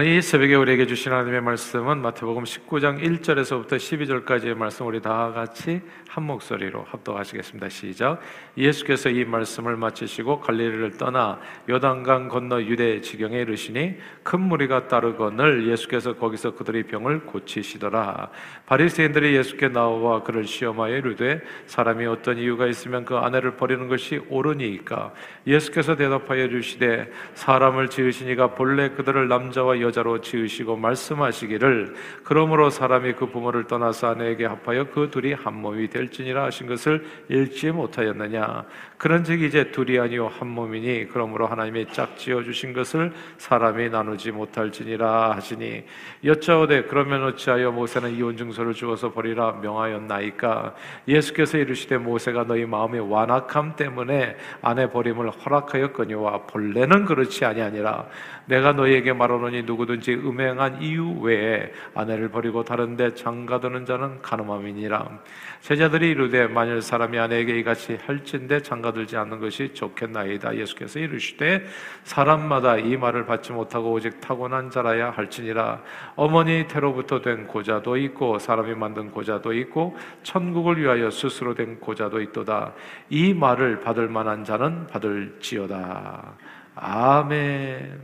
이 0.00 0.22
새벽에 0.22 0.54
우리에게 0.54 0.86
주신 0.86 1.12
하나님의 1.12 1.42
말씀은 1.42 1.98
마태복음 1.98 2.44
19장 2.44 2.98
1절에서부터 3.02 3.72
12절까지의 3.76 4.54
말씀 4.54 4.86
우리 4.86 5.02
다 5.02 5.30
같이 5.34 5.82
한 6.08 6.24
목소리로 6.24 6.86
합독하시겠습니다. 6.88 7.68
시작. 7.68 8.18
예수께서 8.56 9.10
이 9.10 9.26
말씀을 9.26 9.76
마치시고 9.76 10.40
갈릴리를 10.40 10.96
떠나 10.96 11.38
요단강 11.68 12.28
건너 12.28 12.62
유대 12.62 13.02
지경에 13.02 13.42
이르시니 13.42 13.96
큰 14.22 14.40
무리가 14.40 14.88
따르거늘 14.88 15.68
예수께서 15.68 16.14
거기서 16.14 16.54
그들의 16.54 16.84
병을 16.84 17.26
고치시더라. 17.26 18.30
바리새인들이 18.64 19.36
예수께 19.36 19.68
나와 19.68 20.22
그를 20.22 20.46
시험하여 20.46 20.96
이르되 20.96 21.42
사람이 21.66 22.06
어떤 22.06 22.38
이유가 22.38 22.66
있으면 22.66 23.04
그 23.04 23.16
아내를 23.16 23.56
버리는 23.56 23.88
것이 23.88 24.22
옳으니까 24.30 25.12
예수께서 25.46 25.96
대답하여 25.96 26.48
주시되 26.48 27.12
사람을 27.34 27.88
지으시니가 27.88 28.54
본래 28.54 28.88
그들을 28.88 29.28
남자와 29.28 29.81
여자로 29.82 30.20
지으시고 30.20 30.76
말씀하시기를 30.76 31.94
그러므로 32.24 32.70
사람이 32.70 33.14
그 33.14 33.26
부모를 33.26 33.66
떠나서 33.66 34.08
아내에게 34.08 34.46
합하여 34.46 34.90
그 34.90 35.10
둘이 35.10 35.32
한 35.34 35.54
몸이 35.54 35.88
될지니라 35.88 36.44
하신 36.44 36.66
것을 36.66 37.04
읽지 37.28 37.70
못하였느냐 37.72 38.64
그런즉 39.02 39.42
이제 39.42 39.72
둘이 39.72 39.98
아니요 39.98 40.28
한 40.28 40.46
몸이니 40.46 41.08
그러므로 41.08 41.48
하나님이 41.48 41.86
짝지어 41.90 42.44
주신 42.44 42.72
것을 42.72 43.12
사람이 43.36 43.90
나누지 43.90 44.30
못할지니라 44.30 45.32
하시니 45.32 45.82
여짜오되 46.22 46.84
그러면 46.84 47.24
어찌하여 47.24 47.72
모세는 47.72 48.14
이혼 48.14 48.36
증서를 48.36 48.74
주어서 48.74 49.12
버리라 49.12 49.58
명하였나이까? 49.60 50.76
예수께서 51.08 51.58
이르시되 51.58 51.98
모세가 51.98 52.44
너희 52.44 52.64
마음의 52.64 53.10
완악함 53.10 53.74
때문에 53.74 54.36
아내 54.60 54.88
버림을 54.88 55.30
허락하였거니와 55.30 56.42
본래는 56.46 57.04
그렇지 57.04 57.44
아니하니라. 57.44 58.06
내가 58.46 58.72
너희에게 58.72 59.12
말하노니 59.14 59.64
누구든지 59.64 60.14
음행한 60.14 60.80
이유 60.80 61.10
외에 61.20 61.72
아내를 61.94 62.28
버리고 62.28 62.62
다른데 62.62 63.14
장가드는 63.14 63.84
자는 63.84 64.22
가늠함이니라. 64.22 65.22
제자들이 65.62 66.10
이르되 66.10 66.46
만일 66.46 66.82
사람이 66.82 67.18
아내에게 67.18 67.58
이같이 67.58 67.98
할진대 68.06 68.62
장가 68.62 68.91
들지 68.92 69.16
않는 69.16 69.40
것이 69.40 69.74
좋겠나이다 69.74 70.56
예수께서 70.56 70.98
이르시되 70.98 71.64
사람마다 72.04 72.76
이 72.78 72.96
말을 72.96 73.26
받지 73.26 73.52
못하고 73.52 73.92
오직 73.92 74.20
타고난 74.20 74.70
자라야 74.70 75.10
할지니라 75.10 75.82
어머니 76.16 76.66
태로부터 76.68 77.20
된 77.20 77.46
고자도 77.46 77.96
있고 77.96 78.38
사람이 78.38 78.74
만든 78.74 79.10
고자도 79.10 79.52
있고 79.54 79.96
천국을 80.22 80.80
위하여 80.80 81.10
스스로 81.10 81.54
된 81.54 81.80
고자도 81.80 82.20
있도다 82.20 82.72
이 83.10 83.34
말을 83.34 83.80
받을 83.80 84.08
만한 84.08 84.44
자는 84.44 84.86
받을지어다 84.86 86.36
아멘. 86.74 88.00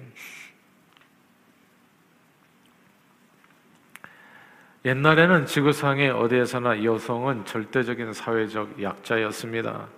옛날에는 4.84 5.46
지구상의 5.46 6.10
어디에서나 6.10 6.84
여성은 6.84 7.44
절대적인 7.44 8.12
사회적 8.12 8.82
약자였습니다. 8.82 9.88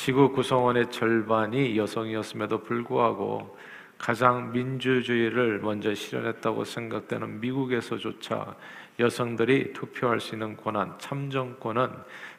지구 0.00 0.30
구성원의 0.30 0.92
절반이 0.92 1.76
여성이었음에도 1.76 2.62
불구하고 2.62 3.58
가장 3.98 4.52
민주주의를 4.52 5.58
먼저 5.58 5.92
실현했다고 5.92 6.62
생각되는 6.62 7.40
미국에서조차 7.40 8.54
여성들이 9.00 9.72
투표할 9.72 10.20
수 10.20 10.36
있는 10.36 10.56
권한, 10.56 10.96
참정권은 11.00 11.90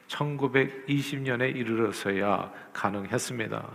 1920년에 0.08 1.54
이르러서야 1.54 2.50
가능했습니다. 2.72 3.70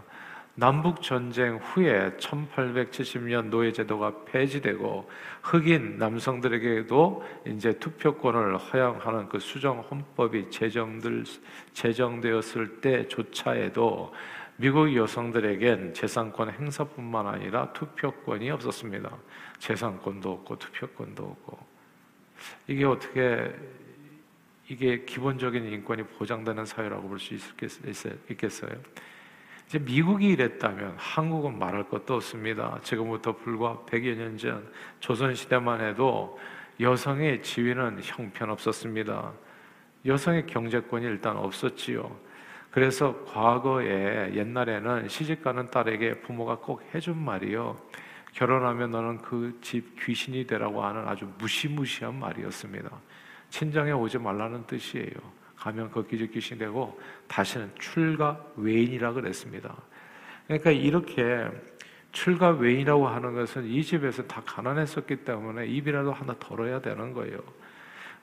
남북 0.57 1.03
전쟁 1.03 1.57
후에 1.57 2.13
1870년 2.17 3.47
노예 3.47 3.73
제도가 3.73 4.25
폐지되고 4.25 5.11
흑인 5.43 5.99
남성들에게도 5.99 7.25
이제 7.47 7.73
투표권을 7.73 8.57
허용하는 8.57 9.29
그 9.29 9.41
수정 9.41 9.81
헌법이 9.81 10.51
제정들 10.51 11.25
제정되었을 11.73 12.81
때조차에도 12.81 14.15
미국 14.57 14.95
여성들에겐 14.95 15.93
재산권 15.93 16.53
행사뿐만 16.53 17.27
아니라 17.27 17.73
투표권이 17.73 18.49
없었습니다. 18.53 19.11
재산권도 19.59 20.31
없고 20.31 20.57
투표권도 20.59 21.25
없고 21.25 21.59
이게 22.69 22.85
어떻게 22.85 23.53
이게 24.69 25.05
기본적인 25.05 25.65
인권이 25.65 26.05
보장되는 26.05 26.65
사회라고 26.65 27.09
볼 27.09 27.19
수 27.19 27.35
있겠어요? 28.31 28.71
이제 29.67 29.79
미국이 29.79 30.29
이랬다면 30.29 30.95
한국은 30.99 31.59
말할 31.59 31.89
것도 31.89 32.15
없습니다. 32.15 32.79
지금부터 32.83 33.37
불과 33.37 33.79
100여 33.87 34.17
년 34.17 34.37
전 34.39 34.69
조선시대만 35.01 35.81
해도 35.81 36.39
여성의 36.81 37.43
지위는 37.43 38.01
형편없었습니다. 38.03 39.33
여성의 40.07 40.47
경제권이 40.47 41.05
일단 41.07 41.37
없었지요. 41.37 42.15
그래서 42.71 43.25
과거에 43.27 44.35
옛날에는 44.35 45.09
시집가는 45.09 45.71
딸에게 45.71 46.21
부모가 46.21 46.57
꼭 46.59 46.83
해준 46.95 47.17
말이요. 47.17 47.79
결혼하면 48.33 48.91
너는 48.91 49.19
그 49.23 49.57
집 49.63 49.95
귀신이 50.05 50.47
되라고 50.47 50.85
하는 50.85 51.07
아주 51.07 51.31
무시무시한 51.39 52.19
말이었습니다. 52.19 52.91
친정에 53.49 53.93
오지 53.93 54.19
말라는 54.19 54.67
뜻이에요. 54.67 55.44
가면 55.65 55.91
그 55.93 56.07
기적 56.07 56.31
귀신 56.33 56.59
되고 56.59 57.01
다시는 57.27 57.71
출가 57.79 58.39
외인이라 58.57 59.15
그랬습니다. 59.15 59.75
그러니까 60.47 60.71
이렇게 60.71 61.49
출가 62.13 62.51
외인이라고 62.51 63.09
하는 63.09 63.35
것은 63.35 63.65
이 63.65 63.83
집에서 63.83 64.23
다 64.25 64.43
가난했었기 64.45 65.25
때문에 65.25 65.67
입이라도 65.67 66.13
하나 66.13 66.37
덜어야 66.39 66.83
되는 66.83 67.15
거예요. 67.15 67.39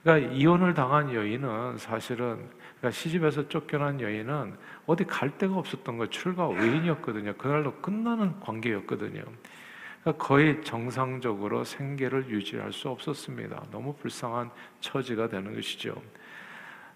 그러니까 0.03 0.31
이혼을 0.31 0.75
당한 0.75 1.13
여인은 1.13 1.79
사실은 1.79 2.47
그러니까 2.77 2.91
시집에서 2.91 3.49
쫓겨난 3.49 3.99
여인은 3.99 4.55
어디 4.85 5.03
갈 5.05 5.35
데가 5.39 5.55
없었던 5.55 5.97
거예요. 5.97 6.09
출가 6.11 6.47
외인이었거든요. 6.47 7.33
그날로 7.37 7.73
끝나는 7.81 8.39
관계였거든요. 8.39 9.23
그러니까 10.01 10.23
거의 10.23 10.63
정상적으로 10.63 11.63
생계를 11.63 12.29
유지할 12.29 12.71
수 12.71 12.87
없었습니다. 12.89 13.65
너무 13.71 13.95
불쌍한 13.95 14.51
처지가 14.79 15.29
되는 15.29 15.55
것이죠. 15.55 15.95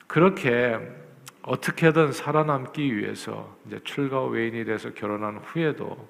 그렇게 0.07 0.79
어떻게든 1.41 2.11
살아남기 2.11 2.95
위해서 2.95 3.55
이제 3.67 3.79
출가 3.83 4.25
외인이 4.25 4.66
돼서 4.66 4.93
결혼한 4.93 5.38
후에도 5.38 6.09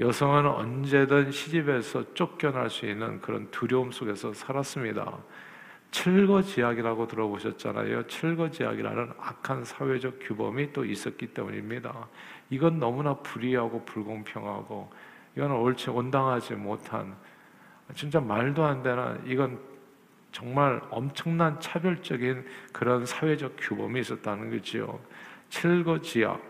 여성은 0.00 0.46
언제든 0.46 1.30
시집에서 1.30 2.14
쫓겨날 2.14 2.68
수 2.68 2.86
있는 2.86 3.20
그런 3.20 3.48
두려움 3.52 3.92
속에서 3.92 4.32
살았습니다. 4.32 5.18
칠거지약이라고 5.92 7.06
들어보셨잖아요. 7.06 8.08
칠거지약이라는 8.08 9.12
악한 9.16 9.64
사회적 9.64 10.18
규범이 10.20 10.72
또 10.72 10.84
있었기 10.84 11.28
때문입니다. 11.28 12.08
이건 12.50 12.80
너무나 12.80 13.14
불의하고 13.14 13.84
불공평하고 13.84 14.90
이건 15.36 15.52
옳지 15.52 15.90
온당하지 15.90 16.54
못한 16.54 17.14
진짜 17.94 18.20
말도 18.20 18.64
안 18.64 18.82
되는 18.82 19.20
이건 19.26 19.60
정말 20.34 20.80
엄청난 20.90 21.60
차별적인 21.60 22.44
그런 22.72 23.06
사회적 23.06 23.54
규범이 23.56 24.00
있었다는 24.00 24.50
거지요. 24.50 24.98
칠거지약 25.48 26.42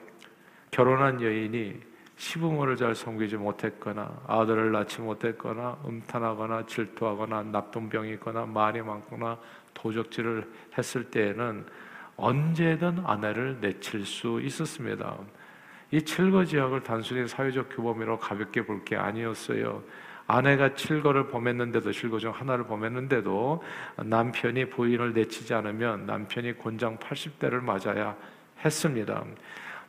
결혼한 0.71 1.21
여인이 1.21 1.75
시부모를 2.17 2.77
잘 2.77 2.95
섬기지 2.95 3.37
못했거나 3.37 4.23
아들을 4.27 4.73
낳지 4.73 5.03
못했거나 5.03 5.77
음탄하거나 5.85 6.65
질투하거나 6.65 7.43
나쁜 7.43 7.91
병이 7.91 8.15
있거나 8.15 8.47
말이 8.47 8.81
많거나 8.81 9.37
도적질을 9.75 10.51
했을 10.79 11.11
때에는 11.11 11.67
언제든 12.17 13.03
아내를 13.05 13.59
내칠 13.61 14.07
수 14.07 14.41
있었습니다. 14.41 15.19
이 15.91 16.01
칠거지약을 16.01 16.83
단순히 16.83 17.29
사회적 17.29 17.69
규범으로 17.69 18.19
가볍게 18.19 18.65
볼 18.65 18.83
게 18.83 18.97
아니었어요. 18.97 19.83
아내가 20.27 20.75
칠거를 20.75 21.29
범했는데도 21.29 21.93
칠거 21.93 22.19
중 22.19 22.33
하나를 22.33 22.67
범했는데도 22.67 23.63
남편이 24.05 24.71
부인을 24.71 25.13
내치지 25.13 25.53
않으면 25.55 26.07
남편이 26.07 26.55
곤장 26.55 26.97
80대를 26.99 27.61
맞아야 27.61 28.17
했습니다. 28.65 29.25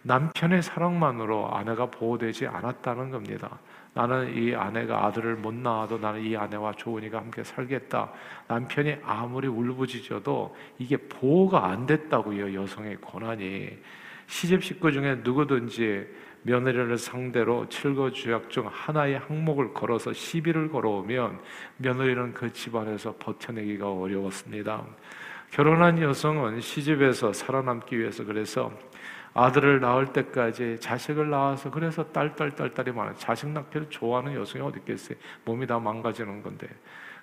남편의 0.01 0.61
사랑만으로 0.61 1.55
아내가 1.55 1.87
보호되지 1.87 2.47
않았다는 2.47 3.09
겁니다. 3.09 3.57
나는 3.93 4.35
이 4.35 4.53
아내가 4.53 5.05
아들을 5.05 5.35
못 5.37 5.53
낳아도 5.53 5.97
나는 5.97 6.21
이 6.21 6.35
아내와 6.35 6.73
좋으니까 6.73 7.17
함께 7.17 7.43
살겠다. 7.43 8.11
남편이 8.47 8.97
아무리 9.03 9.47
울부짖어도 9.47 10.55
이게 10.77 10.97
보호가 10.97 11.67
안 11.67 11.85
됐다고요. 11.85 12.61
여성의 12.61 12.97
권한이 12.99 13.69
시집 14.27 14.63
식구 14.63 14.91
중에 14.91 15.21
누구든지 15.23 16.07
며느리를 16.45 16.95
상대로 16.99 17.67
칠거주약 17.69 18.51
중 18.51 18.69
하나의 18.71 19.17
항목을 19.17 19.73
걸어서 19.73 20.13
시비를 20.13 20.69
걸어오면 20.69 21.39
며느리는 21.77 22.33
그 22.33 22.53
집안에서 22.53 23.15
버텨내기가 23.17 23.91
어려웠습니다. 23.91 24.85
결혼한 25.49 25.99
여성은 26.01 26.61
시집에서 26.61 27.33
살아남기 27.33 27.97
위해서 27.97 28.23
그래서 28.23 28.71
아들을 29.33 29.79
낳을 29.79 30.13
때까지 30.13 30.77
자식을 30.79 31.29
낳아서 31.31 31.71
그래서 31.71 32.05
딸 32.11 32.35
딸 32.35 32.51
딸 32.51 32.73
딸이 32.73 32.91
많아 32.91 33.15
자식 33.15 33.49
낳기를 33.49 33.89
좋아하는 33.89 34.35
여성이 34.35 34.63
어디 34.63 34.79
있겠어요? 34.79 35.17
몸이 35.45 35.65
다 35.65 35.79
망가지는 35.79 36.43
건데. 36.43 36.67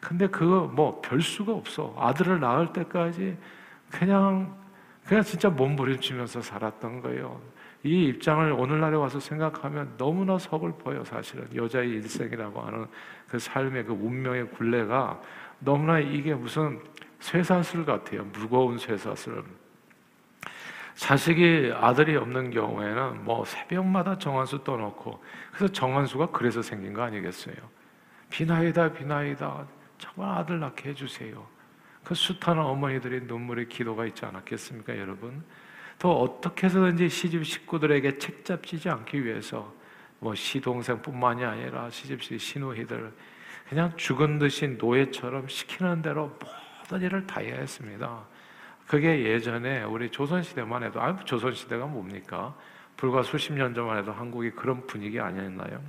근데 0.01 0.27
그거 0.27 0.67
뭐 0.67 1.01
별 1.01 1.21
수가 1.23 1.53
없어. 1.53 1.95
아들을 1.97 2.41
낳을 2.41 2.73
때까지 2.73 3.37
그냥 3.89 4.57
그냥 5.07 5.23
진짜 5.23 5.49
몸부림치면서 5.49 6.43
살았던 6.43 7.03
거예요. 7.03 7.41
이 7.85 8.05
입장을 8.07 8.53
오늘날에 8.53 8.97
와서 8.97 9.19
생각하면 9.19 9.95
너무나 9.97 10.39
서글퍼요, 10.39 11.05
사실은. 11.05 11.49
여자의 11.55 11.91
일생이라고 11.91 12.61
하는 12.61 12.87
그 13.29 13.39
삶의 13.39 13.85
그 13.85 13.93
운명의 13.93 14.51
굴레가 14.51 15.21
너무나 15.59 15.99
이게 15.99 16.35
무슨 16.35 16.81
쇠사슬 17.19 17.85
같아요. 17.85 18.25
무거운 18.25 18.79
쇠사슬. 18.79 19.43
자식이 20.95 21.73
아들이 21.75 22.17
없는 22.17 22.51
경우에는 22.51 23.25
뭐 23.25 23.45
새벽마다 23.45 24.19
정한수 24.19 24.63
떠놓고 24.63 25.23
그래서 25.53 25.73
정한수가 25.73 26.27
그래서 26.27 26.61
생긴 26.63 26.93
거 26.93 27.03
아니겠어요? 27.03 27.57
비나이다 28.31 28.93
비나이다 28.93 29.67
정말 29.99 30.39
아들 30.39 30.61
낳게 30.61 30.91
해주세요. 30.91 31.47
그 32.05 32.15
숱하는 32.15 32.63
어머니들의 32.63 33.23
눈물의 33.23 33.69
기도가 33.69 34.07
있지 34.07 34.25
않았겠습니까, 34.25 34.99
여러분? 34.99 35.45
또 36.03 36.21
어떻게 36.21 36.67
해서든지 36.67 37.09
시집 37.09 37.47
식구들에게 37.47 38.19
책 38.19 38.45
잡히지 38.45 38.89
않기 38.89 39.25
위해서 39.25 39.73
뭐 40.19 40.35
시동생뿐만이 40.35 41.45
아니라 41.45 41.89
시집시 41.91 42.37
신우이들 42.39 43.13
그냥 43.69 43.97
죽은 43.97 44.41
듯이 44.41 44.67
노예처럼 44.67 45.47
시키는 45.47 46.03
대로 46.03 46.37
모든 46.81 47.07
일을 47.07 47.25
다 47.25 47.41
해야 47.41 47.55
했습니다. 47.55 48.25
그게 48.89 49.23
예전에 49.23 49.85
우리 49.85 50.11
조선시대만 50.11 50.83
해도, 50.83 51.01
아, 51.01 51.17
조선시대가 51.25 51.87
뭡니까? 51.87 52.53
불과 52.97 53.23
수십 53.23 53.53
년 53.53 53.73
전만 53.73 53.99
해도 53.99 54.11
한국이 54.11 54.51
그런 54.51 54.85
분위기 54.89 55.21
아니었나요? 55.21 55.81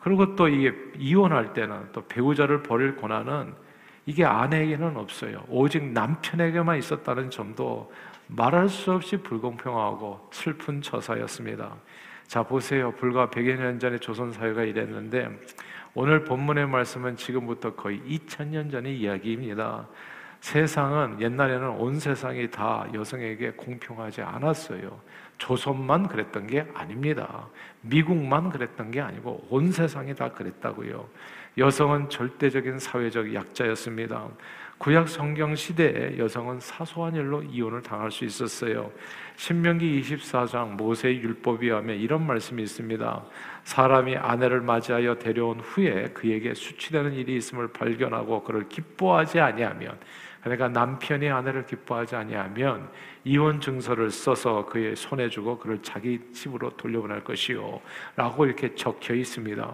그리고 0.00 0.36
또 0.36 0.46
이게 0.46 0.76
이혼할 0.98 1.54
때는 1.54 1.90
또 1.92 2.06
배우자를 2.06 2.62
버릴 2.62 2.96
고난은 2.96 3.54
이게 4.04 4.26
아내에게는 4.26 4.94
없어요. 4.98 5.42
오직 5.48 5.82
남편에게만 5.82 6.76
있었다는 6.76 7.30
점도 7.30 7.90
말할 8.26 8.68
수 8.68 8.92
없이 8.92 9.16
불공평하고 9.16 10.28
슬픈 10.32 10.80
처사였습니다. 10.80 11.74
자, 12.26 12.42
보세요. 12.42 12.92
불과 12.92 13.28
100여 13.28 13.56
년 13.56 13.78
전에 13.78 13.98
조선 13.98 14.32
사회가 14.32 14.62
이랬는데 14.62 15.28
오늘 15.94 16.24
본문의 16.24 16.66
말씀은 16.66 17.16
지금부터 17.16 17.74
거의 17.74 18.00
2000년 18.00 18.70
전의 18.70 18.98
이야기입니다. 18.98 19.86
세상은 20.40 21.20
옛날에는 21.20 21.68
온 21.68 22.00
세상이 22.00 22.50
다 22.50 22.86
여성에게 22.92 23.52
공평하지 23.52 24.22
않았어요. 24.22 24.98
조선만 25.38 26.08
그랬던 26.08 26.46
게 26.46 26.66
아닙니다. 26.74 27.46
미국만 27.82 28.50
그랬던 28.50 28.90
게 28.90 29.00
아니고 29.00 29.46
온 29.50 29.70
세상이 29.70 30.14
다 30.14 30.30
그랬다고요. 30.30 31.06
여성은 31.58 32.08
절대적인 32.08 32.78
사회적 32.78 33.34
약자였습니다. 33.34 34.28
구약 34.82 35.08
성경 35.08 35.54
시대에 35.54 36.18
여성은 36.18 36.58
사소한 36.58 37.14
일로 37.14 37.40
이혼을 37.40 37.82
당할 37.82 38.10
수 38.10 38.24
있었어요. 38.24 38.90
신명기 39.36 40.02
24장 40.02 40.70
모세의 40.70 41.22
율법에 41.22 41.70
하면 41.70 41.96
이런 41.96 42.26
말씀이 42.26 42.60
있습니다. 42.64 43.24
사람이 43.62 44.16
아내를 44.16 44.60
맞이하여 44.60 45.20
데려온 45.20 45.60
후에 45.60 46.08
그에게 46.08 46.52
수치되는 46.52 47.12
일이 47.12 47.36
있음을 47.36 47.68
발견하고 47.68 48.42
그를 48.42 48.68
기뻐하지 48.68 49.38
아니하면 49.38 49.96
그러니까 50.42 50.68
남편이 50.68 51.30
아내를 51.30 51.66
기뻐하지 51.66 52.16
아니하면 52.16 52.90
이혼 53.24 53.60
증서를 53.60 54.10
써서 54.10 54.66
그의 54.66 54.96
손에 54.96 55.28
주고 55.28 55.58
그를 55.58 55.80
자기 55.82 56.20
집으로 56.32 56.70
돌려보낼 56.76 57.22
것이요. 57.22 57.80
라고 58.16 58.44
이렇게 58.44 58.74
적혀 58.74 59.14
있습니다. 59.14 59.72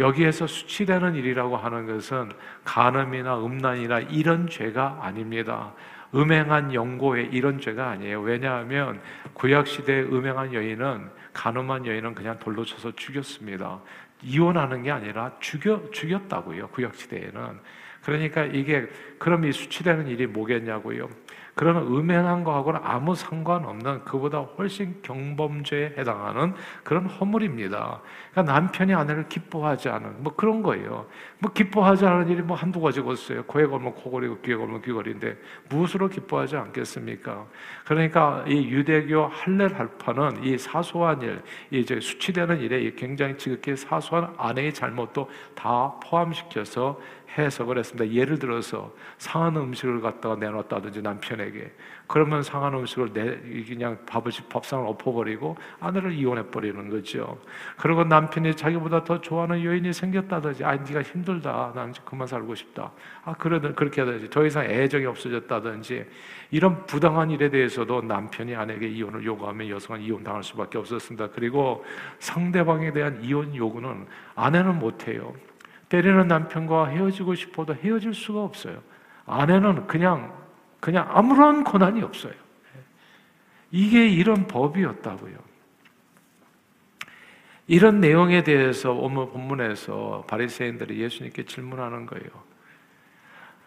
여기에서 0.00 0.46
수치되는 0.48 1.14
일이라고 1.14 1.56
하는 1.56 1.86
것은 1.86 2.32
간음이나 2.64 3.38
음란이나 3.38 4.00
이런 4.00 4.48
죄가 4.48 4.98
아닙니다. 5.02 5.72
음행한 6.12 6.74
영고의 6.74 7.28
이런 7.32 7.60
죄가 7.60 7.90
아니에요. 7.90 8.20
왜냐하면 8.20 9.00
구약 9.32 9.68
시대의 9.68 10.12
음행한 10.12 10.52
여인은 10.52 11.08
간음한 11.32 11.86
여인은 11.86 12.16
그냥 12.16 12.36
돌로 12.40 12.64
쳐서 12.64 12.90
죽였습니다. 12.96 13.80
이혼하는 14.22 14.82
게 14.82 14.90
아니라 14.90 15.32
죽여 15.38 15.88
죽였다고요. 15.92 16.68
구약 16.68 16.96
시대에는. 16.96 17.60
그러니까 18.02 18.44
이게 18.44 18.88
그럼 19.18 19.44
이 19.44 19.52
수치되는 19.52 20.08
일이 20.08 20.26
뭐겠냐고요. 20.26 21.08
그러면 21.54 21.82
음행한 21.88 22.44
거하고는 22.44 22.80
아무 22.82 23.14
상관없는 23.14 24.04
그보다 24.04 24.38
훨씬 24.38 25.02
경범죄에 25.02 25.94
해당하는 25.98 26.54
그런 26.84 27.06
허물입니다. 27.06 28.00
그러니까 28.30 28.52
남편이 28.52 28.94
아내를 28.94 29.28
기뻐하지 29.28 29.88
않은 29.90 30.22
뭐 30.22 30.34
그런 30.34 30.62
거예요. 30.62 31.06
뭐 31.42 31.50
기뻐하지 31.52 32.04
않은 32.04 32.28
일이 32.28 32.42
뭐 32.42 32.54
한두 32.54 32.80
가지가 32.80 33.10
없어요. 33.10 33.42
코에 33.44 33.64
걸면 33.64 33.94
코걸이고 33.94 34.40
귀에 34.42 34.56
걸면 34.56 34.82
귀걸이인데 34.82 35.38
무엇으로 35.70 36.08
기뻐하지 36.08 36.56
않겠습니까? 36.56 37.46
그러니까 37.86 38.44
이 38.46 38.68
유대교 38.68 39.26
할렐 39.26 39.74
할파는 39.74 40.44
이 40.44 40.58
사소한 40.58 41.22
일, 41.22 41.42
이제 41.70 41.98
수치되는 41.98 42.60
일에 42.60 42.92
굉장히 42.94 43.38
지극히 43.38 43.74
사소한 43.74 44.34
아내의 44.36 44.74
잘못도 44.74 45.30
다 45.54 45.94
포함시켜서 46.04 47.00
해석을 47.38 47.78
했습니다. 47.78 48.12
예를 48.12 48.38
들어서 48.38 48.92
상한 49.18 49.56
음식을 49.56 50.00
갖다가 50.00 50.34
내놨다든지 50.36 51.00
남편에게 51.02 51.72
그러면 52.06 52.42
상한 52.42 52.74
음식을 52.74 53.12
내 53.12 53.36
그냥 53.64 53.98
밥을 54.04 54.32
밥상을 54.48 54.84
엎어버리고 54.86 55.56
아내를 55.78 56.12
이혼해 56.12 56.46
버리는 56.50 56.90
거죠. 56.90 57.38
그리고 57.76 58.02
남편이 58.02 58.56
자기보다 58.56 59.04
더 59.04 59.20
좋아하는 59.20 59.64
여인이 59.64 59.92
생겼다든지 59.92 60.64
아 60.64 60.74
네가 60.74 61.02
힘들 61.02 61.29
다난 61.38 61.92
그만 62.04 62.26
살고 62.26 62.54
싶다 62.54 62.90
아 63.24 63.34
그러든 63.34 63.74
그렇게 63.74 64.00
하든지 64.00 64.30
더 64.30 64.44
이상 64.44 64.64
애정이 64.64 65.06
없어졌다든지 65.06 66.04
이런 66.50 66.84
부당한 66.86 67.30
일에 67.30 67.48
대해서도 67.48 68.02
남편이 68.02 68.56
아내에게 68.56 68.88
이혼을 68.88 69.24
요구하면 69.24 69.68
여성은 69.68 70.00
이혼 70.02 70.24
당할 70.24 70.42
수밖에 70.42 70.78
없었습니다. 70.78 71.28
그리고 71.28 71.84
상대방에 72.18 72.92
대한 72.92 73.22
이혼 73.22 73.54
요구는 73.54 74.06
아내는 74.34 74.78
못해요. 74.78 75.32
때리는 75.88 76.26
남편과 76.26 76.86
헤어지고 76.88 77.34
싶어도 77.34 77.74
헤어질 77.74 78.14
수가 78.14 78.42
없어요. 78.42 78.80
아내는 79.26 79.86
그냥 79.86 80.32
그냥 80.80 81.06
아무런 81.10 81.62
권한이 81.62 82.02
없어요. 82.02 82.32
이게 83.70 84.08
이런 84.08 84.46
법이었다고요. 84.46 85.49
이런 87.70 88.00
내용에 88.00 88.42
대해서 88.42 88.90
오늘 88.90 89.28
본문에서 89.28 90.24
바리새인들이 90.26 91.00
예수님께 91.02 91.44
질문하는 91.44 92.04
거예요. 92.04 92.26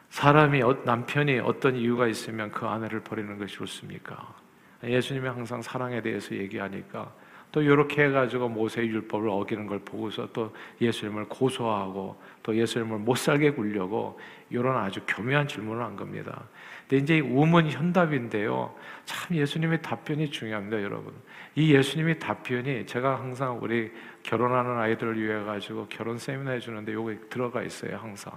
사람이 0.10 0.62
어, 0.62 0.78
남편이 0.84 1.40
어떤 1.40 1.78
이유가 1.78 2.08
있으면 2.08 2.52
그 2.52 2.66
아내를 2.66 3.00
버리는 3.00 3.38
것이 3.38 3.56
좋습니까? 3.56 4.36
예수님이 4.84 5.30
항상 5.30 5.62
사랑에 5.62 6.02
대해서 6.02 6.36
얘기하니까 6.36 7.14
또 7.54 7.62
이렇게 7.62 8.04
해가지고 8.04 8.50
모세의 8.50 8.90
율법을 8.90 9.30
어기는 9.30 9.68
걸 9.68 9.80
보고서 9.80 10.28
또 10.34 10.54
예수님을 10.82 11.30
고소하고 11.30 12.22
또 12.44 12.58
예수님을 12.58 12.98
못 12.98 13.16
살게 13.16 13.52
굴려고 13.52 14.20
이런 14.50 14.76
아주 14.76 15.00
교묘한 15.08 15.48
질문을 15.48 15.82
한 15.82 15.96
겁니다. 15.96 16.44
근데 16.90 17.02
이제 17.02 17.20
우문 17.22 17.70
현답인데요. 17.70 18.76
참 19.06 19.38
예수님의 19.38 19.82
답변이 19.82 20.30
중요합니다, 20.30 20.84
여러분. 20.84 21.14
이 21.56 21.74
예수님의 21.74 22.20
답변이 22.20 22.86
제가 22.86 23.20
항상 23.20 23.60
우리 23.62 23.92
결혼하는 24.24 24.78
아이들을 24.78 25.22
위해 25.22 25.44
가지고 25.44 25.88
결혼 25.88 26.18
세미나 26.18 26.52
해주는데 26.52 26.94
요게 26.94 27.20
들어가 27.30 27.62
있어요, 27.62 27.98
항상. 27.98 28.34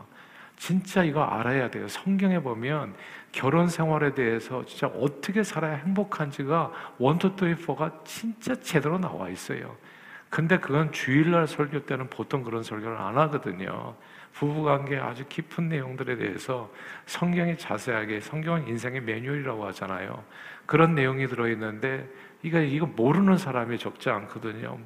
진짜 0.56 1.04
이거 1.04 1.23
알아야 1.23 1.70
돼요. 1.70 1.87
성경에 1.88 2.38
보면 2.40 2.94
결혼 3.32 3.68
생활에 3.68 4.14
대해서 4.14 4.64
진짜 4.64 4.87
어떻게 4.88 5.42
살아야 5.42 5.76
행복한지가 5.76 6.94
원투 6.99 7.37
투이 7.37 7.54
포가 7.56 8.00
진짜 8.04 8.54
제대로 8.54 8.99
나와 8.99 9.28
있어요. 9.28 9.76
근데 10.28 10.58
그건 10.58 10.92
주일날 10.92 11.46
설교 11.46 11.87
때는 11.87 12.08
보통 12.08 12.42
그런 12.42 12.62
설교를 12.62 12.96
안 12.96 13.16
하거든요. 13.16 13.94
부부관계 14.32 14.99
아주 14.99 15.25
깊은 15.28 15.68
내용들에 15.68 16.16
대해서 16.16 16.70
성경이 17.06 17.56
자세하게 17.56 18.20
성경은 18.20 18.68
인생의 18.68 19.02
매뉴얼이라고 19.02 19.66
하잖아요. 19.68 20.23
그런 20.66 20.94
내용이 20.94 21.26
들어있는데 21.26 22.06
이거 22.46 22.60
이거 22.60 22.86
모르는 22.86 23.38
사람이 23.38 23.76
적지 23.76 24.08
않거든요. 24.08 24.78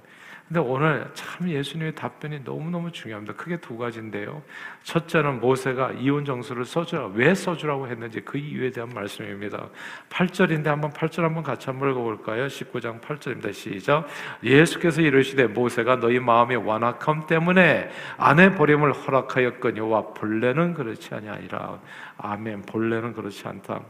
근데 0.49 0.59
오늘 0.59 1.09
참 1.15 1.49
예수님의 1.49 1.95
답변이 1.95 2.41
너무너무 2.41 2.91
중요합니다. 2.91 3.35
크게 3.35 3.59
두 3.59 3.77
가지인데요. 3.77 4.43
첫째는 4.83 5.39
모세가 5.41 5.93
이혼 5.93 6.25
정수를 6.25 6.65
써주라. 6.65 7.09
왜 7.15 7.37
써주라고 7.37 7.87
했는지 7.87 8.21
그 8.23 8.37
이유에 8.37 8.71
대한 8.71 8.89
말씀입니다. 8.93 9.69
8절인데 10.09 10.65
한번 10.65 10.91
8절 10.91 11.21
한번 11.21 11.45
같이 11.45 11.67
한번 11.67 11.91
읽어볼까요? 11.91 12.47
19장 12.49 13.01
8절입니다. 13.01 13.53
시작. 13.53 14.09
예수께서 14.43 15.03
이르시되 15.03 15.47
모세가 15.47 16.01
너희 16.01 16.19
마음의 16.19 16.57
완악함 16.67 17.29
때문에 17.29 17.91
아내 18.17 18.53
버림을 18.53 18.93
허락하였거니와 18.93 20.15
본래는 20.15 20.75
그렇지 20.75 21.15
아니하니라. 21.15 21.79
아멘. 22.17 22.63
본래는 22.63 23.13
그렇지 23.13 23.47
않다. 23.47 23.83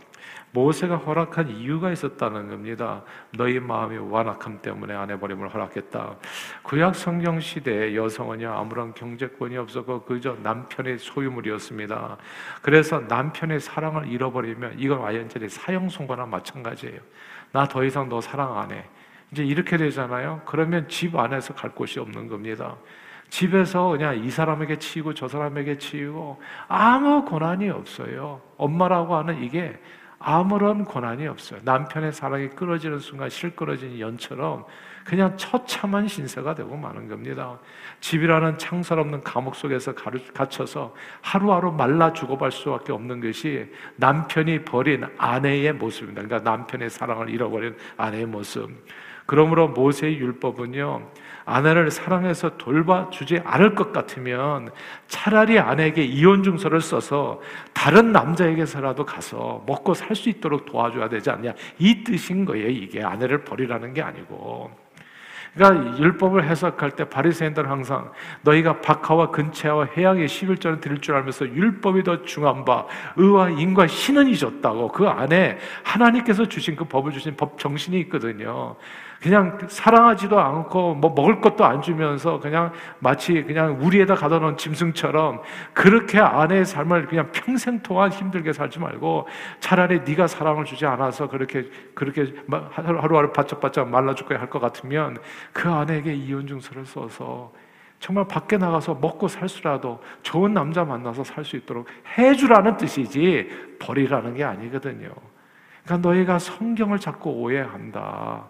모세가 0.52 0.96
허락한 0.96 1.48
이유가 1.48 1.92
있었다는 1.92 2.48
겁니다. 2.48 3.02
너희 3.36 3.60
마음이 3.60 3.98
완악함 3.98 4.60
때문에 4.62 4.94
아내버림을 4.94 5.52
허락했다. 5.54 6.16
구약 6.62 6.94
성경 6.96 7.38
시대에 7.38 7.94
여성은요 7.94 8.50
아무런 8.52 8.92
경제권이 8.94 9.56
없었고 9.56 10.02
그저 10.02 10.36
남편의 10.42 10.98
소유물이었습니다. 10.98 12.16
그래서 12.62 13.00
남편의 13.00 13.60
사랑을 13.60 14.08
잃어버리면 14.08 14.74
이건 14.78 14.98
완전히 14.98 15.48
사형 15.48 15.88
선고나 15.88 16.26
마찬가지예요. 16.26 17.00
나 17.52 17.66
더 17.66 17.84
이상 17.84 18.08
너 18.08 18.20
사랑 18.20 18.58
안 18.58 18.72
해. 18.72 18.84
이제 19.32 19.44
이렇게 19.44 19.76
되잖아요. 19.76 20.42
그러면 20.44 20.88
집 20.88 21.16
안에서 21.16 21.54
갈 21.54 21.70
곳이 21.70 22.00
없는 22.00 22.26
겁니다. 22.28 22.76
집에서 23.28 23.88
그냥 23.90 24.24
이 24.24 24.28
사람에게 24.28 24.76
치이고 24.80 25.14
저 25.14 25.28
사람에게 25.28 25.78
치이고 25.78 26.40
아무 26.66 27.24
권한이 27.24 27.70
없어요. 27.70 28.40
엄마라고 28.56 29.14
하는 29.14 29.40
이게 29.42 29.78
아무런 30.22 30.84
권한이 30.84 31.26
없어요. 31.26 31.60
남편의 31.64 32.12
사랑이 32.12 32.50
끊어지는 32.50 32.98
순간 32.98 33.30
실끌어진 33.30 33.98
연처럼 33.98 34.66
그냥 35.04 35.34
처참한 35.38 36.06
신세가 36.06 36.54
되고 36.54 36.76
마는 36.76 37.08
겁니다. 37.08 37.58
집이라는 38.00 38.58
창설 38.58 38.98
없는 38.98 39.22
감옥 39.22 39.56
속에서 39.56 39.94
갇혀서 39.94 40.94
하루하루 41.22 41.72
말라 41.72 42.12
죽어갈 42.12 42.52
수밖에 42.52 42.92
없는 42.92 43.22
것이 43.22 43.72
남편이 43.96 44.66
버린 44.66 45.06
아내의 45.16 45.72
모습입니다. 45.72 46.22
그러니까 46.22 46.50
남편의 46.50 46.90
사랑을 46.90 47.30
잃어버린 47.30 47.74
아내의 47.96 48.26
모습. 48.26 48.70
그러므로 49.30 49.68
모세의 49.68 50.18
율법은요, 50.18 51.08
아내를 51.44 51.92
사랑해서 51.92 52.56
돌봐주지 52.58 53.42
않을 53.44 53.76
것 53.76 53.92
같으면 53.92 54.72
차라리 55.06 55.56
아내에게 55.60 56.02
이혼 56.02 56.42
증서를 56.42 56.80
써서 56.80 57.40
다른 57.72 58.10
남자에게서라도 58.10 59.06
가서 59.06 59.62
먹고 59.68 59.94
살 59.94 60.16
수 60.16 60.30
있도록 60.30 60.66
도와줘야 60.66 61.08
되지 61.08 61.30
않냐. 61.30 61.54
이 61.78 62.02
뜻인 62.02 62.44
거예요. 62.44 62.66
이게 62.70 63.04
아내를 63.04 63.44
버리라는 63.44 63.94
게 63.94 64.02
아니고. 64.02 64.72
그러니까 65.54 65.98
율법을 65.98 66.48
해석할 66.48 66.92
때 66.92 67.08
바리새인들은 67.08 67.70
항상 67.70 68.10
너희가 68.42 68.80
박하와 68.80 69.30
근체와 69.30 69.90
해양의 69.96 70.26
11절을 70.26 70.80
드릴 70.80 71.00
줄 71.00 71.14
알면서 71.14 71.46
율법이 71.46 72.02
더 72.02 72.22
중한 72.22 72.64
바 72.64 72.86
의와 73.16 73.50
인과 73.50 73.86
신은 73.86 74.26
잊었다고 74.26 74.88
그 74.88 75.06
안에 75.08 75.58
하나님께서 75.84 76.46
주신 76.46 76.74
그 76.74 76.84
법을 76.84 77.12
주신 77.12 77.36
법 77.36 77.58
정신이 77.58 77.98
있거든요. 78.00 78.76
그냥 79.20 79.58
사랑하지도 79.68 80.40
않고 80.40 80.94
뭐 80.94 81.12
먹을 81.14 81.40
것도 81.40 81.64
안 81.64 81.82
주면서 81.82 82.40
그냥 82.40 82.72
마치 83.00 83.42
그냥 83.42 83.78
우리에다 83.80 84.14
가다 84.14 84.38
놓은 84.38 84.56
짐승처럼 84.56 85.42
그렇게 85.74 86.18
아내의 86.18 86.64
삶을 86.64 87.06
그냥 87.06 87.30
평생 87.32 87.80
동안 87.82 88.10
힘들게 88.10 88.52
살지 88.52 88.78
말고 88.78 89.28
차라리 89.60 90.00
네가 90.00 90.26
사랑을 90.26 90.64
주지 90.64 90.86
않아서 90.86 91.28
그렇게 91.28 91.68
그렇게 91.94 92.32
하루하루 92.72 93.32
바짝바짝 93.32 93.88
말라 93.88 94.14
죽게 94.14 94.34
할 94.34 94.50
것 94.50 94.58
같으면 94.58 95.18
그 95.52 95.70
아내에게 95.70 96.12
이혼 96.14 96.46
증서를 96.46 96.84
써서 96.86 97.52
정말 98.00 98.26
밖에 98.26 98.56
나가서 98.56 98.94
먹고 98.94 99.28
살 99.28 99.48
수라도 99.48 100.00
좋은 100.22 100.54
남자 100.54 100.84
만나서 100.84 101.22
살 101.22 101.44
수 101.44 101.56
있도록 101.56 101.86
해주라는 102.18 102.78
뜻이지 102.78 103.76
버리라는 103.78 104.34
게 104.34 104.44
아니거든요. 104.44 105.10
그러니까 105.84 106.08
너희가 106.08 106.38
성경을 106.38 106.98
자꾸 106.98 107.30
오해한다. 107.30 108.48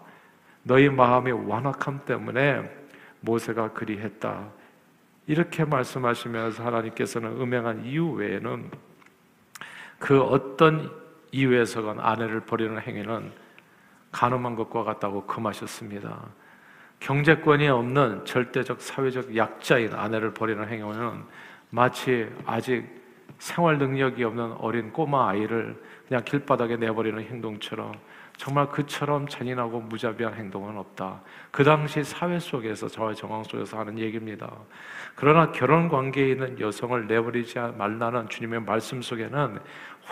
너희 0.63 0.89
마음의 0.89 1.47
완악함 1.47 2.05
때문에 2.05 2.69
모세가 3.21 3.73
그리했다. 3.73 4.49
이렇게 5.27 5.65
말씀하시면서 5.65 6.63
하나님께서는 6.63 7.41
음행한 7.41 7.85
이유 7.85 8.11
외에는 8.11 8.69
그 9.99 10.21
어떤 10.21 10.91
이유에서건 11.31 11.99
아내를 11.99 12.41
버리는 12.41 12.79
행위는 12.79 13.31
가늠한 14.11 14.55
것과 14.55 14.83
같다고 14.83 15.25
금하셨습니다. 15.25 16.19
경제권이 16.99 17.67
없는 17.67 18.25
절대적 18.25 18.81
사회적 18.81 19.35
약자인 19.35 19.93
아내를 19.93 20.33
버리는 20.33 20.67
행위는 20.67 21.23
마치 21.69 22.29
아직 22.45 22.85
생활 23.39 23.77
능력이 23.77 24.23
없는 24.23 24.53
어린 24.53 24.91
꼬마 24.91 25.29
아이를 25.29 25.81
그냥 26.07 26.23
길바닥에 26.23 26.77
내버리는 26.77 27.19
행동처럼 27.23 27.93
정말 28.41 28.67
그처럼 28.69 29.27
잔인하고 29.27 29.81
무자비한 29.81 30.33
행동은 30.33 30.75
없다. 30.75 31.21
그 31.51 31.63
당시 31.63 32.03
사회 32.03 32.39
속에서 32.39 32.87
저와 32.87 33.13
정황 33.13 33.43
속에서 33.43 33.77
하는 33.77 33.99
얘기입니다. 33.99 34.51
그러나 35.13 35.51
결혼 35.51 35.87
관계에 35.87 36.31
있는 36.31 36.59
여성을 36.59 37.05
내버리지 37.05 37.59
말라는 37.77 38.29
주님의 38.29 38.61
말씀 38.61 38.99
속에는 38.99 39.59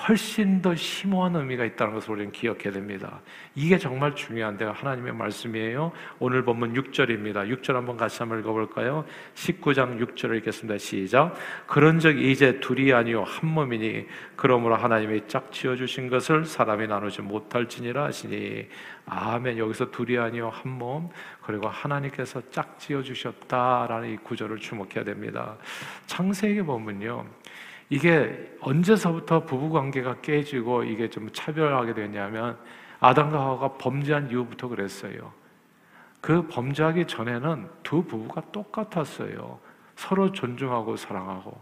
훨씬 0.08 0.62
더 0.62 0.76
심오한 0.76 1.36
의미가 1.36 1.66
있다는 1.66 1.94
것을 1.94 2.12
우리는 2.12 2.32
기억해야 2.32 2.72
됩니다. 2.72 3.22
이게 3.56 3.78
정말 3.78 4.16
중요한데요. 4.16 4.72
하나님의 4.72 5.14
말씀이에요. 5.14 5.92
오늘 6.20 6.46
본문 6.46 6.74
6절입니다. 6.74 7.50
6절 7.50 7.74
한번 7.74 7.98
같이 7.98 8.20
한번 8.20 8.40
읽어볼까요? 8.40 9.06
19장 9.36 10.00
6절을 10.00 10.38
읽겠습니다. 10.38 10.78
시작. 10.78 11.36
그런즉 11.68 12.20
이제 12.22 12.60
둘이 12.60 12.94
아니요 12.94 13.24
한 13.24 13.50
몸이니 13.50 14.08
그러므로 14.36 14.76
하나님이 14.76 15.28
짝 15.28 15.52
지어 15.52 15.76
주신 15.76 16.10
것을 16.10 16.46
사람이 16.46 16.88
나누지 16.88 17.22
못할지니라 17.22 18.06
하시니 18.06 18.68
아멘. 19.06 19.58
여기서 19.58 19.90
둘이 19.90 20.18
아니요 20.18 20.50
한 20.50 20.72
몸, 20.72 21.10
그리고 21.42 21.68
하나님께서 21.68 22.42
짝 22.52 22.78
지어 22.80 23.02
주셨다라는 23.02 24.14
이 24.14 24.18
구절을 24.18 24.60
주목해야 24.60 25.04
됩니다. 25.04 25.58
창세기 26.06 26.62
보면요. 26.62 27.26
이게 27.90 28.56
언제서부터 28.62 29.46
부부 29.46 29.72
관계가 29.72 30.22
깨지고 30.22 30.84
이게 30.84 31.10
좀 31.10 31.30
차별하게 31.32 31.94
됐냐면 31.94 32.58
아담과 33.00 33.40
하와가 33.40 33.74
범죄한 33.74 34.30
이후부터 34.30 34.68
그랬어요. 34.68 35.34
그 36.22 36.48
범죄하기 36.48 37.06
전에는 37.06 37.68
두 37.82 38.04
부부가 38.04 38.42
똑같았어요. 38.52 39.60
서로 39.96 40.32
존중하고 40.32 40.98
사랑하고. 40.98 41.60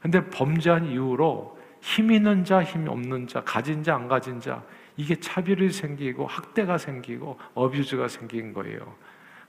근데 0.00 0.24
범죄한 0.30 0.86
이후로 0.86 1.58
힘 1.80 2.10
있는 2.10 2.44
자, 2.44 2.62
힘 2.62 2.88
없는 2.88 3.26
자, 3.26 3.42
가진 3.42 3.82
자, 3.82 3.96
안 3.96 4.08
가진 4.08 4.40
자, 4.40 4.62
이게 4.96 5.16
차별이 5.16 5.70
생기고 5.70 6.26
학대가 6.26 6.78
생기고 6.78 7.38
어뷰즈가 7.54 8.08
생긴 8.08 8.52
거예요. 8.52 8.94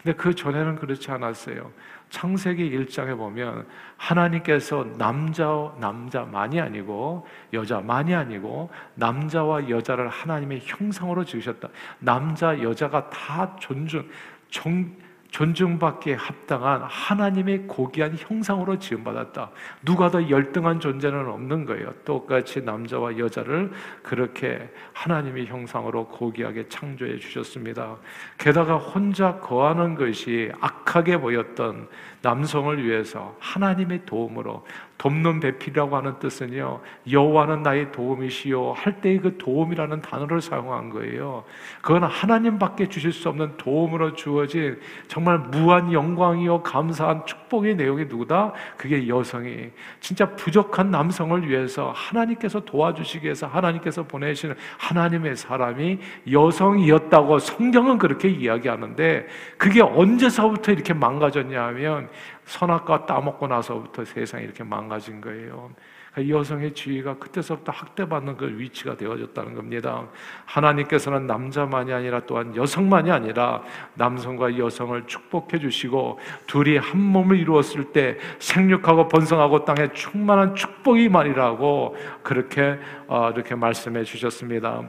근데 0.07 0.15
그 0.15 0.33
전에는 0.33 0.77
그렇지 0.77 1.11
않았어요. 1.11 1.69
창세기 2.11 2.71
1장에 2.71 3.17
보면 3.17 3.67
하나님께서 3.97 4.85
남자 4.97 5.73
남자만이 5.81 6.61
아니고 6.61 7.27
여자만이 7.51 8.15
아니고 8.15 8.69
남자와 8.95 9.67
여자를 9.67 10.07
하나님의 10.07 10.61
형상으로 10.63 11.25
지으셨다. 11.25 11.67
남자 11.99 12.61
여자가 12.61 13.09
다 13.09 13.53
존중 13.59 14.09
정, 14.49 14.95
존중받기에 15.29 16.15
합당한 16.15 16.81
하나님의 16.83 17.67
고귀한 17.67 18.15
형상으로 18.17 18.79
지음받았다. 18.79 19.51
누가 19.83 20.09
더 20.09 20.29
열등한 20.29 20.79
존재는 20.79 21.27
없는 21.27 21.65
거예요. 21.65 21.93
똑같이 22.05 22.61
남자와 22.61 23.17
여자를 23.17 23.71
그렇게 24.03 24.69
하나님의 24.93 25.47
형상으로 25.47 26.07
고귀하게 26.07 26.69
창조해 26.69 27.17
주셨습니다. 27.17 27.97
게다가 28.37 28.77
혼자 28.77 29.39
거하는 29.39 29.95
것이 29.95 30.51
악하게 30.59 31.17
보였던 31.17 31.87
남성을 32.21 32.83
위해서 32.83 33.35
하나님의 33.39 34.05
도움으로 34.05 34.63
돕는 34.97 35.39
배필이라고 35.39 35.95
하는 35.95 36.17
뜻은요 36.19 36.81
여호와는 37.09 37.61
나의 37.61 37.91
도움이시요 37.91 38.73
할 38.75 38.99
때의 38.99 39.19
그 39.19 39.37
도움이라는 39.37 40.01
단어를 40.01 40.41
사용한 40.41 40.89
거예요. 40.89 41.43
그건 41.81 42.03
하나님밖에 42.03 42.89
주실 42.89 43.11
수 43.13 43.29
없는 43.29 43.57
도움으로 43.57 44.13
주어진 44.13 44.79
정말 45.07 45.37
무한 45.37 45.93
영광이요 45.93 46.63
감사한 46.63 47.25
축복의 47.25 47.75
내용이 47.75 48.05
누구다? 48.05 48.53
그게 48.75 49.07
여성이 49.07 49.69
진짜 49.99 50.35
부족한 50.35 50.89
남성을 50.89 51.47
위해서 51.47 51.93
하나님께서 51.95 52.61
도와주시기 52.61 53.25
위해서 53.25 53.45
하나님께서 53.45 54.03
보내시는 54.03 54.55
하나님의 54.77 55.35
사람이 55.35 55.99
여성이었다고 56.31 57.37
성경은 57.39 57.99
그렇게 57.99 58.29
이야기하는데 58.29 59.27
그게 59.57 59.81
언제서부터 59.81 60.71
이렇게 60.71 60.93
망가졌냐 60.93 61.63
하면 61.67 62.06
선악과 62.45 63.05
따먹고 63.05 63.47
나서부터 63.47 64.05
세상이 64.05 64.43
이렇게 64.43 64.63
망가진 64.63 65.21
거예요. 65.21 65.71
그 66.17 66.27
여성의 66.27 66.73
지위가 66.73 67.19
그때서부터 67.19 67.71
학대받는 67.71 68.37
그 68.37 68.57
위치가 68.57 68.97
되어졌다는 68.97 69.53
겁니다. 69.53 70.07
하나님께서는 70.45 71.27
남자만이 71.27 71.93
아니라 71.93 72.21
또한 72.21 72.55
여성만이 72.55 73.11
아니라 73.11 73.61
남성과 73.93 74.57
여성을 74.57 75.05
축복해 75.05 75.59
주시고 75.59 76.19
둘이 76.47 76.77
한 76.77 76.99
몸을 76.99 77.37
이루었을 77.37 77.91
때 77.91 78.17
생육하고 78.39 79.09
번성하고 79.09 79.63
땅에 79.63 79.93
충만한 79.93 80.55
축복이 80.55 81.07
말이라고 81.09 81.95
그렇게 82.23 82.79
어, 83.07 83.29
이렇게 83.29 83.53
말씀해 83.53 84.03
주셨습니다. 84.03 84.87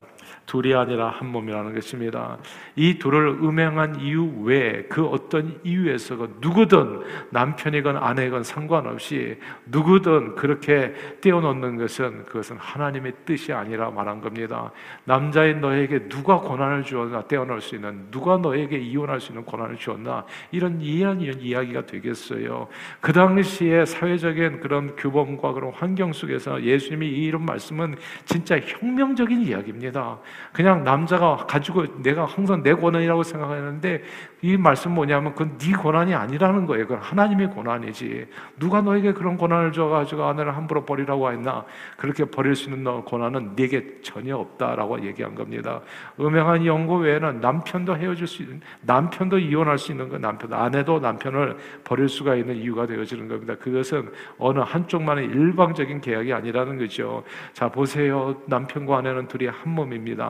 둘이 0.49 0.75
아니라 0.75 1.11
한 1.11 1.31
몸이라는 1.31 1.75
것입니다. 1.75 2.39
이 2.75 2.99
둘을 2.99 3.29
음행한 3.43 4.01
이유 4.01 4.25
외에 4.45 4.85
그 4.85 5.05
어떤 5.07 5.61
이유에서 5.63 6.27
누구든 6.41 7.03
남편이건 7.31 7.99
아내건 7.99 8.43
상관없이 8.43 9.39
누구든 9.67 10.37
그렇게 10.37 10.95
떼어놓는 11.21 11.77
것은 11.77 12.25
그것은 12.25 12.57
하나님의 12.57 13.13
뜻이 13.27 13.53
아니라 13.53 13.91
말한 13.91 14.23
겁니다. 14.23 14.73
남자인 15.05 15.61
너에게 15.61 16.09
누가 16.09 16.41
권한을 16.41 16.83
주었나 16.83 17.29
떼어놓을 17.29 17.61
수 17.61 17.75
있는 17.75 18.11
누가 18.11 18.39
너에게 18.39 18.79
이혼할 18.79 19.21
수 19.21 19.33
있는 19.33 19.45
권한을 19.45 19.77
주었나 19.77 20.25
이런 20.51 20.81
이해한 20.81 21.21
이야기가 21.21 21.85
되겠어요. 21.85 22.69
그 23.03 23.13
당시에 23.13 23.85
사회적인 23.85 24.61
그런 24.61 24.97
규범과 24.97 25.53
그런 25.53 25.73
환경 25.75 26.15
속에서 26.15 26.63
예수님이 26.63 27.07
이런 27.07 27.45
말씀은 27.45 27.97
진짜 28.25 28.59
혁명적인 28.59 29.43
이야기입니다. 29.43 30.21
그냥 30.53 30.85
남자가 30.85 31.37
가지고 31.37 32.03
내가 32.03 32.25
항상 32.25 32.63
내 32.63 32.75
권한이라고 32.75 33.23
생각하는데 33.23 34.03
이 34.43 34.57
말씀 34.57 34.93
뭐냐면 34.93 35.33
그건 35.33 35.59
네 35.59 35.73
권한이 35.73 36.15
아니라는 36.15 36.67
거예요. 36.67 36.87
그건 36.87 37.03
하나님의 37.03 37.51
권한이지. 37.55 38.27
누가 38.59 38.81
너에게 38.81 39.13
그런 39.13 39.37
권한을 39.37 39.73
줘가지고 39.73 40.25
아내를 40.25 40.57
함부로 40.57 40.85
버리라고 40.85 41.31
했나? 41.33 41.65
그렇게 41.97 42.25
버릴 42.25 42.55
수 42.55 42.71
있는 42.71 42.85
너 42.85 43.05
권한은 43.05 43.53
네게 43.57 44.01
전혀 44.03 44.37
없다라고 44.37 45.05
얘기한 45.05 45.35
겁니다. 45.35 45.81
음행한 46.21 46.67
연고 46.67 46.99
외에는 46.99 47.41
남편도 47.41 47.97
헤어질 47.97 48.27
수 48.27 48.43
있는, 48.43 48.61
남편도 48.83 49.39
이혼할 49.39 49.79
수 49.79 49.93
있는 49.93 50.09
거, 50.09 50.19
남편, 50.19 50.53
아내도 50.53 51.01
남편을 51.01 51.57
버릴 51.85 52.09
수가 52.09 52.35
있는 52.37 52.57
이유가 52.57 52.87
되어지는 52.87 53.29
겁니다. 53.29 53.55
그것은 53.57 54.11
어느 54.39 54.61
한쪽만의 54.61 55.27
일방적인 55.27 56.01
계약이 56.01 56.33
아니라는 56.33 56.79
거죠. 56.79 57.25
자, 57.53 57.69
보세요. 57.69 58.37
남편과 58.47 58.99
아내는 58.99 59.29
둘이 59.29 59.47
한 59.47 59.75
몸입니다. 59.75 60.28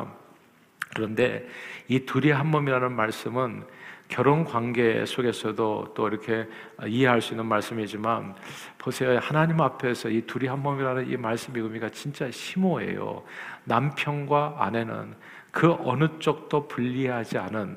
그런데 0.94 1.48
이 1.88 2.00
둘이 2.00 2.30
한 2.30 2.50
몸이라는 2.50 2.92
말씀은 2.92 3.64
결혼 4.08 4.44
관계 4.44 5.04
속에서도 5.04 5.92
또 5.94 6.08
이렇게 6.08 6.48
이해할 6.86 7.20
수 7.20 7.34
있는 7.34 7.46
말씀이지만 7.46 8.34
보세요. 8.78 9.18
하나님 9.20 9.60
앞에서 9.60 10.08
이 10.08 10.22
둘이 10.22 10.48
한 10.48 10.62
몸이라는 10.62 11.10
이 11.10 11.16
말씀의 11.16 11.62
의미가 11.62 11.90
진짜 11.90 12.30
심오해요. 12.30 13.22
남편과 13.64 14.56
아내는 14.58 15.14
그 15.50 15.76
어느 15.80 16.08
쪽도 16.18 16.68
분리하지 16.68 17.38
않은 17.38 17.76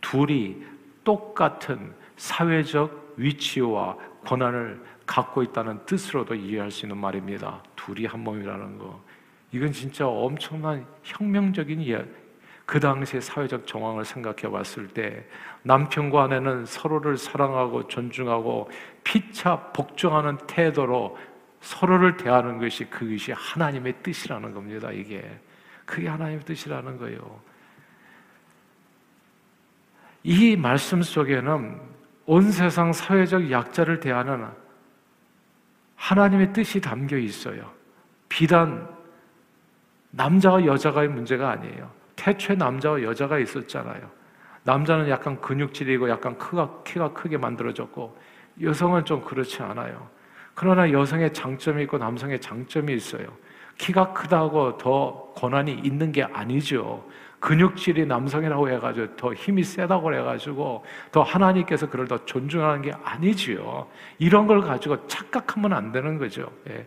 둘이 0.00 0.62
똑같은 1.02 1.94
사회적 2.16 3.14
위치와 3.16 3.96
권한을 4.26 4.82
갖고 5.06 5.42
있다는 5.42 5.84
뜻으로도 5.86 6.34
이해할 6.34 6.70
수 6.70 6.84
있는 6.84 6.98
말입니다. 6.98 7.62
둘이 7.74 8.06
한 8.06 8.20
몸이라는 8.20 8.78
거. 8.78 9.02
이건 9.52 9.72
진짜 9.72 10.06
엄청난 10.06 10.86
혁명적인 11.02 11.80
이야기, 11.80 12.08
그 12.64 12.78
당시의 12.78 13.20
사회적 13.20 13.66
정황을 13.66 14.04
생각해 14.04 14.42
봤을 14.42 14.86
때 14.86 15.26
남편과 15.62 16.24
아내는 16.24 16.66
서로를 16.66 17.16
사랑하고 17.16 17.88
존중하고 17.88 18.70
피차 19.02 19.72
복종하는 19.72 20.38
태도로 20.46 21.18
서로를 21.60 22.16
대하는 22.16 22.58
것이 22.58 22.84
그것이 22.84 23.32
하나님의 23.32 23.94
뜻이라는 24.02 24.54
겁니다. 24.54 24.92
이게 24.92 25.28
그게 25.84 26.06
하나님의 26.08 26.44
뜻이라는 26.44 26.98
거예요. 26.98 27.40
이 30.22 30.54
말씀 30.54 31.02
속에는 31.02 31.80
온 32.26 32.52
세상 32.52 32.92
사회적 32.92 33.50
약자를 33.50 33.98
대하는 33.98 34.46
하나님의 35.96 36.52
뜻이 36.52 36.80
담겨 36.80 37.16
있어요. 37.16 37.72
비단 38.28 38.99
남자와 40.10 40.64
여자가의 40.64 41.08
문제가 41.08 41.50
아니에요. 41.50 41.90
태초에 42.16 42.56
남자와 42.56 43.02
여자가 43.02 43.38
있었잖아요. 43.38 44.10
남자는 44.64 45.08
약간 45.08 45.40
근육질이고 45.40 46.10
약간 46.10 46.36
크가, 46.36 46.82
키가 46.84 47.12
크게 47.12 47.38
만들어졌고 47.38 48.16
여성은 48.60 49.04
좀 49.04 49.22
그렇지 49.22 49.62
않아요. 49.62 50.08
그러나 50.54 50.90
여성의 50.90 51.32
장점이 51.32 51.82
있고 51.84 51.98
남성의 51.98 52.40
장점이 52.40 52.92
있어요. 52.92 53.26
키가 53.78 54.12
크다고 54.12 54.76
더 54.76 55.32
권한이 55.34 55.72
있는 55.72 56.12
게 56.12 56.22
아니죠. 56.22 57.08
근육질이 57.38 58.04
남성이라고 58.04 58.68
해가지고 58.68 59.16
더 59.16 59.32
힘이 59.32 59.64
세다고 59.64 60.14
해가지고 60.14 60.84
더 61.10 61.22
하나님께서 61.22 61.88
그를 61.88 62.06
더 62.06 62.22
존중하는 62.26 62.82
게 62.82 62.92
아니지요. 63.02 63.88
이런 64.18 64.46
걸 64.46 64.60
가지고 64.60 65.06
착각하면 65.06 65.72
안 65.72 65.92
되는 65.92 66.18
거죠. 66.18 66.52
예. 66.68 66.86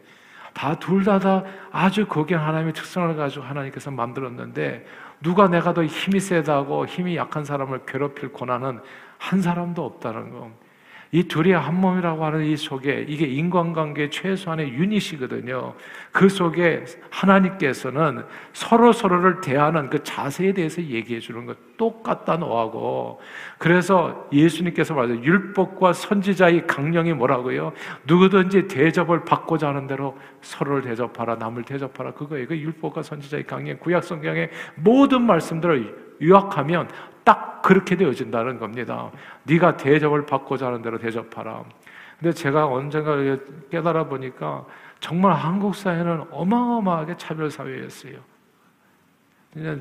다 0.54 0.76
둘 0.76 1.04
다 1.04 1.20
다 1.20 1.44
아주 1.72 2.06
거기 2.08 2.34
하나님의 2.34 2.74
특성을 2.74 3.16
가지고 3.16 3.46
하나님께서 3.46 3.92
만들었는데 3.92 4.86
누가 5.22 5.48
내가 5.48 5.74
더 5.74 5.84
힘이 5.84 6.20
세다고 6.20 6.86
힘이 6.86 7.16
약한 7.16 7.44
사람을 7.46 7.86
괴롭힐 7.86 8.34
권한은 8.34 8.80
한 9.18 9.42
사람도 9.42 9.84
없다는 9.86 10.32
거. 10.32 10.52
이 11.14 11.26
둘이 11.26 11.52
한 11.52 11.80
몸이라고 11.80 12.26
하는 12.26 12.44
이 12.44 12.58
속에 12.58 13.06
이게 13.08 13.28
인간관계 13.28 14.10
최소한의 14.10 14.70
유닛이거든요. 14.70 15.76
그 16.12 16.28
속에 16.28 16.86
하나님께서는 17.12 18.26
서로 18.52 18.92
서로를 18.92 19.40
대하는 19.40 19.92
그 19.92 20.02
자세에 20.02 20.54
대해서 20.54 20.82
얘기해 20.82 21.20
주는 21.20 21.46
것 21.46 21.78
똑같다 21.78 22.38
너하고 22.38 23.22
그래서 23.60 24.28
예수님께서 24.34 24.96
말해요 24.96 25.22
율법과 25.24 25.94
선지자의 25.94 26.66
강령이 26.66 27.14
뭐라고요? 27.14 27.74
누구든지 28.06 28.68
대접을 28.68 29.24
받고자 29.24 29.68
하는 29.68 29.86
대로 29.86 30.18
서로를 30.42 30.82
대접하라 30.82 31.36
남을 31.36 31.64
대접하라 31.64 32.14
그거예요. 32.14 32.48
그 32.48 32.58
율법과 32.58 33.04
선지자의 33.04 33.46
강령 33.46 33.78
구약 33.78 34.04
성경의 34.04 34.50
모든 34.74 35.22
말씀들을 35.22 36.18
요약하면 36.24 36.88
딱 36.88 37.13
그렇게 37.64 37.96
되어진다는 37.96 38.60
겁니다. 38.60 39.10
네가 39.44 39.78
대접을 39.78 40.26
받고자 40.28 40.68
하는 40.68 40.82
대로 40.84 41.00
대접하라. 41.00 41.64
근데 42.20 42.34
제가 42.34 42.68
언젠가 42.68 43.16
깨달아 43.72 44.06
보니까 44.06 44.66
정말 45.00 45.34
한국 45.34 45.74
사회는 45.74 46.26
어마어마하게 46.30 47.18
차별 47.18 47.50
사회였어요. 47.50 48.20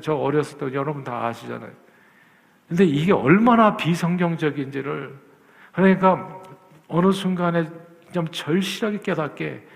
저 0.01 0.15
어렸을 0.15 0.57
때 0.57 0.73
여러분 0.73 1.03
다 1.03 1.25
아시잖아요. 1.27 1.71
근데 2.67 2.85
이게 2.85 3.11
얼마나 3.11 3.77
비성경적인지를 3.77 5.15
그러니까 5.73 6.41
어느 6.87 7.11
순간에 7.11 7.69
좀 8.13 8.27
절실하게 8.29 8.99
깨닫게 8.99 9.67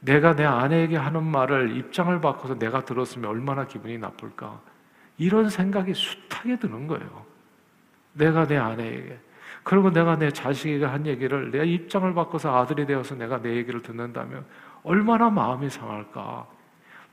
내가 0.00 0.36
내 0.36 0.44
아내에게 0.44 0.96
하는 0.96 1.24
말을 1.24 1.76
입장을 1.76 2.20
바꿔서 2.20 2.58
내가 2.58 2.84
들었으면 2.84 3.30
얼마나 3.30 3.66
기분이 3.66 3.98
나쁠까. 3.98 4.60
이런 5.18 5.48
생각이 5.48 5.94
숱하게 5.94 6.58
드는 6.58 6.86
거예요. 6.86 7.25
내가 8.16 8.46
내 8.46 8.56
아내에게. 8.56 9.18
그리고 9.62 9.90
내가 9.90 10.16
내 10.16 10.30
자식에게 10.30 10.84
한 10.84 11.06
얘기를 11.06 11.50
내 11.50 11.64
입장을 11.66 12.12
바꿔서 12.14 12.56
아들이 12.56 12.86
되어서 12.86 13.14
내가 13.14 13.42
내 13.42 13.56
얘기를 13.56 13.82
듣는다면 13.82 14.44
얼마나 14.84 15.28
마음이 15.28 15.68
상할까. 15.68 16.46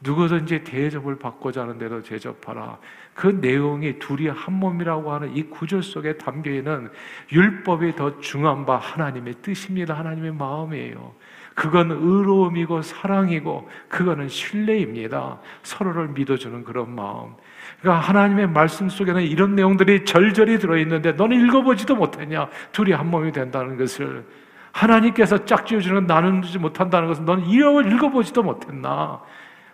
누구든지 0.02 0.64
대접을 0.64 1.18
받고자 1.18 1.62
하는 1.62 1.78
대로 1.78 2.04
대접하라. 2.04 2.78
그 3.14 3.28
내용이 3.28 4.00
둘이 4.00 4.28
한 4.28 4.54
몸이라고 4.60 5.14
하는 5.14 5.36
이 5.36 5.44
구절 5.44 5.82
속에 5.82 6.18
담겨 6.18 6.52
있는 6.52 6.92
율법이 7.32 7.96
더 7.96 8.20
중요한 8.20 8.66
바 8.66 8.78
하나님의 8.78 9.36
뜻입니다. 9.42 9.98
하나님의 9.98 10.34
마음이에요. 10.34 11.16
그건 11.56 11.92
의로움이고 11.92 12.82
사랑이고 12.82 13.70
그거는 13.88 14.28
신뢰입니다. 14.28 15.40
서로를 15.62 16.10
믿어주는 16.10 16.64
그런 16.64 16.96
마음. 16.96 17.36
그러니까 17.80 18.08
하나님의 18.08 18.48
말씀 18.48 18.90
속에는 18.90 19.22
이런 19.22 19.56
내용들이 19.56 20.06
절절히 20.06 20.58
들어있는데 20.58 21.14
너는 21.14 21.46
읽어보지도 21.46 21.96
못했냐? 21.96 22.48
둘이 22.72 22.92
한 22.92 23.10
몸이 23.10 23.32
된다는 23.32 23.78
것을 23.78 24.26
하나님께서 24.72 25.46
짝지어주는 25.46 26.08
나누지 26.08 26.58
못한다는 26.58 27.08
것은 27.08 27.26
너는 27.26 27.46
읽어보지도 27.46 28.42
못했나? 28.42 29.22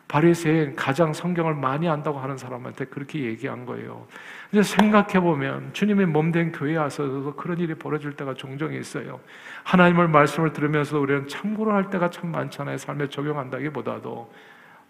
바리새인 0.10 0.76
가장 0.76 1.14
성경을 1.14 1.54
많이 1.54 1.88
안다고 1.88 2.18
하는 2.18 2.36
사람한테 2.36 2.86
그렇게 2.86 3.22
얘기한 3.22 3.68
거예요. 3.68 4.08
이제 4.52 4.64
생각해 4.64 5.20
보면 5.20 5.72
주님의 5.74 6.08
몸된 6.08 6.52
교회에 6.52 6.78
와서도 6.78 7.36
그런 7.36 7.60
일이 7.60 7.76
벌어질 7.76 8.14
때가 8.14 8.34
종종 8.34 8.74
있어요. 8.74 9.20
하나님의 9.64 10.10
말씀을 10.10 10.52
들으면서 10.52 11.00
우리는 11.00 11.28
참고로 11.28 11.72
할 11.74 11.92
때가 11.92 12.10
참 12.10 12.32
많잖아요. 12.32 12.78
삶에 12.78 13.08
적용한다기보다도 13.10 14.34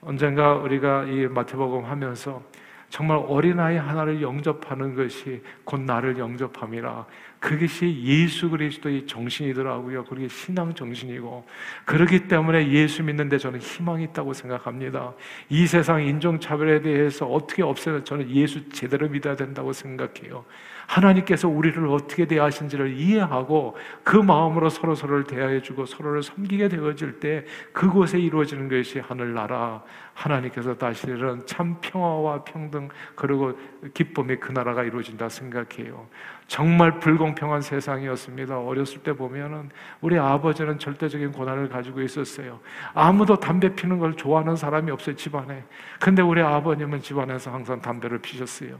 언젠가 0.01 0.53
우리가 0.53 1.03
이 1.03 1.27
마태복음 1.27 1.84
하면서 1.84 2.41
정말 2.89 3.23
어린아이 3.28 3.78
하나를 3.78 4.21
영접하는 4.21 4.95
것이 4.95 5.41
곧 5.63 5.82
나를 5.82 6.17
영접함이라. 6.17 7.06
그것이 7.39 8.02
예수 8.04 8.49
그리스도의 8.49 9.08
정신이더라고요. 9.08 10.04
그게 10.06 10.28
신앙 10.28 10.73
정신이고 10.73 11.45
그렇기 11.86 12.28
때문에 12.28 12.69
예수 12.69 13.04
믿는데 13.04 13.38
저는 13.38 13.60
희망이 13.60 14.04
있다고 14.06 14.34
생각합니다. 14.34 15.13
이 15.47 15.65
세상 15.65 16.04
인종차별에 16.04 16.82
대해서 16.82 17.25
어떻게 17.25 17.63
없애는 17.63 18.04
저는 18.04 18.30
예수 18.32 18.67
제대로 18.69 19.08
믿어야 19.08 19.36
된다고 19.36 19.71
생각해요. 19.71 20.43
하나님께서 20.89 21.47
우리를 21.47 21.86
어떻게 21.88 22.25
대하신지를 22.25 22.93
이해하고 22.93 23.78
그 24.04 24.17
마음으로 24.17 24.69
서로 24.69 24.95
서로를 24.95 25.23
대하여주고 25.23 25.86
서로를 25.86 26.23
섬기게 26.23 26.67
되어질 26.67 27.19
때 27.19 27.45
그곳에 27.71 28.19
이루어지는 28.19 28.67
것이 28.67 28.99
하늘나라 28.99 29.84
하나님께서 30.15 30.75
다시는 30.75 31.45
참 31.45 31.78
평화와 31.80 32.43
평등 32.43 32.89
그리고 33.15 33.54
기쁨의 33.93 34.39
그 34.39 34.52
나라가 34.52 34.84
이루어진다 34.84 35.30
생각해요. 35.30 36.08
정말 36.47 36.99
불공평한 36.99 37.62
세상이었습니다. 37.62 38.60
어렸을 38.60 39.04
때 39.04 39.13
보면은 39.13 39.69
우리 40.02 40.17
아버지는 40.17 40.80
절대적인 40.80 41.32
권한을 41.34 41.69
가지고 41.69 42.02
있었어요. 42.02 42.60
아무도 42.95 43.36
담배 43.39 43.75
피는 43.75 43.99
걸 43.99 44.15
좋아하는 44.15 44.56
사람이 44.56 44.89
없어요, 44.89 45.15
집안에. 45.15 45.63
근데 45.99 46.23
우리 46.23 46.41
아버님은 46.41 47.02
집안에서 47.02 47.52
항상 47.52 47.80
담배를 47.80 48.17
피셨어요. 48.17 48.80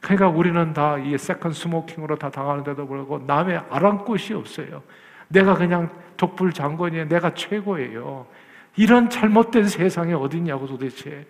그러니까 0.00 0.28
우리는 0.28 0.72
다 0.72 0.98
이 0.98 1.16
second 1.18 1.52
smoking으로 1.52 2.16
다 2.16 2.30
당하는데도 2.30 2.86
불구하고 2.86 3.24
남의 3.26 3.60
아랑곳이 3.70 4.34
없어요. 4.34 4.82
내가 5.28 5.54
그냥 5.54 5.90
독불 6.16 6.52
장군이에요. 6.52 7.08
내가 7.08 7.34
최고예요. 7.34 8.26
이런 8.76 9.10
잘못된 9.10 9.68
세상이 9.68 10.12
어딨냐고 10.14 10.66
도대체. 10.66 11.26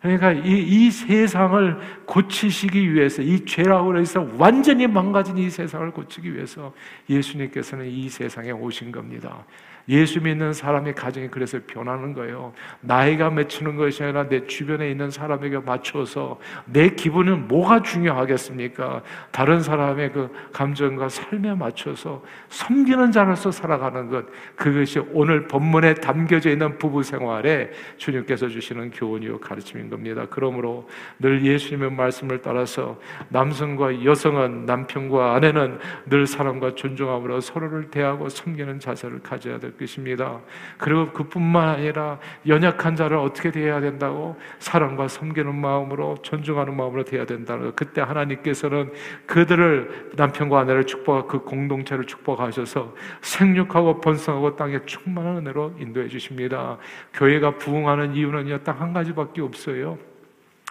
그러니까 0.00 0.32
이, 0.32 0.58
이 0.58 0.90
세상을 0.90 2.04
고치시기 2.06 2.94
위해서 2.94 3.20
이 3.20 3.44
죄라고 3.44 3.96
해서 3.98 4.28
완전히 4.38 4.86
망가진 4.86 5.36
이 5.38 5.50
세상을 5.50 5.90
고치기 5.90 6.34
위해서 6.34 6.72
예수님께서는 7.10 7.86
이 7.86 8.08
세상에 8.08 8.52
오신 8.52 8.92
겁니다. 8.92 9.44
예수 9.88 10.20
믿는 10.20 10.52
사람의 10.52 10.94
가정이 10.94 11.28
그래서 11.28 11.58
변하는 11.66 12.12
거예요. 12.12 12.52
나이가 12.80 13.30
맺히는 13.30 13.76
것이 13.76 14.02
아니라 14.02 14.28
내 14.28 14.46
주변에 14.46 14.90
있는 14.90 15.10
사람에게 15.10 15.60
맞춰서 15.60 16.38
내 16.66 16.90
기분은 16.90 17.48
뭐가 17.48 17.82
중요하겠습니까? 17.82 19.02
다른 19.30 19.62
사람의 19.62 20.12
그 20.12 20.30
감정과 20.52 21.08
삶에 21.08 21.54
맞춰서 21.54 22.22
섬기는 22.50 23.12
자로서 23.12 23.50
살아가는 23.50 24.10
것. 24.10 24.26
그것이 24.56 25.00
오늘 25.12 25.48
본문에 25.48 25.94
담겨져 25.94 26.50
있는 26.50 26.76
부부 26.76 27.02
생활에 27.02 27.70
주님께서 27.96 28.48
주시는 28.48 28.90
교훈이요 28.90 29.40
가르침인 29.40 29.88
겁니다. 29.88 30.26
그러므로 30.28 30.86
늘 31.18 31.42
예수님의 31.42 31.92
말씀을 31.92 32.42
따라서 32.42 33.00
남성과 33.30 34.04
여성은 34.04 34.66
남편과 34.66 35.34
아내는 35.34 35.78
늘 36.06 36.26
사람과 36.26 36.74
존중함으로 36.74 37.40
서로를 37.40 37.90
대하고 37.90 38.28
섬기는 38.28 38.80
자세를 38.80 39.20
가져야 39.20 39.58
될 39.58 39.77
것입니다. 39.78 40.40
그리고 40.78 41.12
그뿐만 41.12 41.68
아니라 41.68 42.18
연약한 42.46 42.96
자를 42.96 43.18
어떻게 43.18 43.50
대해야 43.50 43.80
된다고 43.80 44.36
사랑과 44.58 45.08
섬기는 45.08 45.54
마음으로 45.54 46.16
존중하는 46.22 46.76
마음으로 46.76 47.04
대해야 47.04 47.26
된다는 47.26 47.74
그때 47.74 48.00
하나님께서는 48.00 48.92
그들을 49.26 50.12
남편과 50.16 50.60
아내를 50.60 50.86
축복하고 50.86 51.28
그 51.28 51.38
공동체를 51.40 52.04
축복하셔서 52.06 52.94
생육하고 53.20 54.00
번성하고 54.00 54.56
땅에 54.56 54.80
충만한 54.86 55.38
은혜로 55.38 55.74
인도해 55.78 56.08
주십니다. 56.08 56.78
교회가 57.12 57.58
부흥하는 57.58 58.14
이유는요 58.14 58.62
딱 58.64 58.78
한 58.78 58.92
가지밖에 58.92 59.42
없어요. 59.42 59.98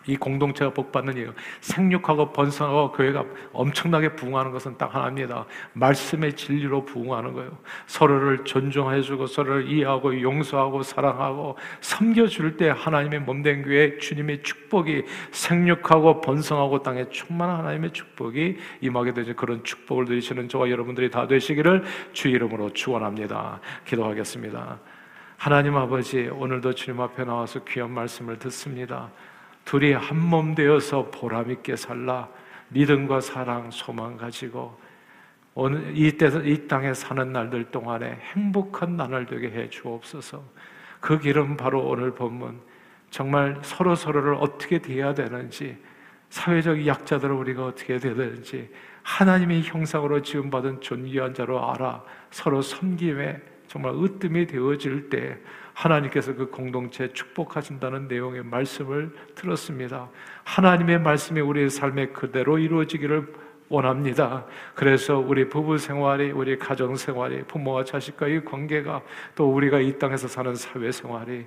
이 0.08 0.16
공동체가 0.16 0.72
복받는 0.72 1.18
이유, 1.18 1.34
생육하고 1.62 2.32
번성하고 2.32 2.92
교회가 2.94 3.26
엄청나게 3.54 4.16
부흥하는 4.16 4.52
것은 4.52 4.78
딱 4.78 4.96
하나입니다. 4.96 5.46
말씀의 5.74 6.34
진리로 6.34 6.86
부흥하는 6.86 7.34
거예요. 7.34 7.58
서로를 7.86 8.46
존중해주고 8.46 9.28
서로를 9.28 9.68
이해하고 9.68 10.22
용서하고 10.22 10.84
사랑하고 10.84 11.58
섬겨줄 11.82 12.58
때 12.58 12.70
하나님의 12.70 13.20
몸된 13.22 13.64
교회 13.64 13.98
주님의 13.98 14.44
축복이 14.44 15.04
생육하고 15.32 16.22
번성하고 16.22 16.82
땅에 16.84 17.10
충만한 17.10 17.60
하나님의 17.60 17.92
축복이 17.92 18.58
임하게 18.82 19.14
되죠. 19.14 19.36
그런 19.36 19.64
축복을 19.64 20.06
누리시는 20.06 20.48
저와 20.48 20.70
여러분들이 20.70 21.12
다 21.12 21.28
되시기를 21.28 21.84
주 22.14 22.30
이름으로 22.30 22.72
축원합니다. 22.72 23.60
기도하겠습니다. 23.86 24.80
하나님 25.38 25.76
아버지 25.76 26.30
오늘도 26.30 26.74
주님 26.74 27.00
앞에 27.00 27.24
나와서 27.24 27.64
귀한 27.64 27.92
말씀을 27.92 28.40
듣습니다. 28.40 29.12
둘이 29.68 29.92
한 29.92 30.18
몸 30.18 30.56
되어서 30.56 31.12
보람 31.12 31.52
있게 31.52 31.76
살라 31.76 32.30
믿음과 32.70 33.20
사랑, 33.20 33.70
소망 33.70 34.16
가지고 34.16 34.80
오늘 35.54 35.92
이 35.98 36.18
때 36.18 36.28
이 36.46 36.68
땅에 36.68 36.94
사는 36.94 37.34
날들 37.34 37.66
동안에 37.72 38.18
행복한 38.34 38.96
나날 38.96 39.26
되게 39.26 39.52
해 39.52 39.70
주옵소서. 39.70 40.42
그 41.02 41.20
길은 41.20 41.58
바로 41.58 41.82
오늘 41.86 42.16
본문 42.16 42.62
정말 43.10 43.60
서로 43.62 43.96
서로를 43.96 44.36
어떻게 44.36 44.80
대해야 44.80 45.14
되는지 45.14 45.78
사회적 46.30 46.86
약자들을 46.88 47.34
우리가 47.36 47.66
어떻게 47.66 47.98
대해야 47.98 48.18
되는지 48.18 48.70
하나님의 49.04 49.64
형상으로 49.64 50.22
지음받은 50.22 50.80
존귀한 50.82 51.34
자로 51.34 51.72
알아 51.72 52.04
서로 52.32 52.62
섬김에 52.62 53.42
정말 53.68 53.94
으뜸이 53.96 54.48
되어질 54.48 55.10
때 55.10 55.38
하나님께서 55.74 56.34
그 56.34 56.50
공동체 56.50 57.14
축복하신다는 57.14 58.08
내용의 58.08 58.44
말씀을 58.44 59.12
들었습니다. 59.36 60.10
하나님의 60.44 61.00
말씀이 61.00 61.40
우리의 61.40 61.70
삶에 61.70 62.08
그대로 62.08 62.58
이루어지기를 62.58 63.28
원합니다. 63.70 64.46
그래서 64.74 65.20
우리 65.20 65.50
부부 65.50 65.78
생활이, 65.78 66.32
우리 66.32 66.58
가정 66.58 66.96
생활이, 66.96 67.44
부모와 67.44 67.84
자식과의 67.84 68.46
관계가 68.46 69.02
또 69.36 69.54
우리가 69.54 69.80
이 69.80 70.00
땅에서 70.00 70.28
사는 70.28 70.56
사회 70.56 70.92
생활이 70.92 71.46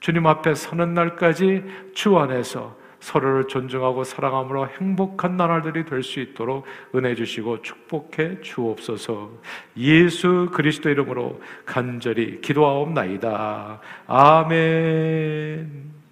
주님 0.00 0.26
앞에 0.26 0.54
서는 0.54 0.92
날까지 0.92 1.64
주 1.94 2.18
안에서 2.18 2.76
서로를 3.04 3.48
존중하고 3.48 4.02
사랑함으로 4.04 4.68
행복한 4.68 5.36
나날들이 5.36 5.84
될 5.84 6.02
수 6.02 6.20
있도록 6.20 6.64
은혜 6.94 7.14
주시고 7.14 7.62
축복해 7.62 8.40
주옵소서. 8.42 9.30
예수 9.76 10.50
그리스도 10.52 10.90
이름으로 10.90 11.40
간절히 11.64 12.40
기도하옵나이다. 12.40 13.80
아멘. 14.06 16.03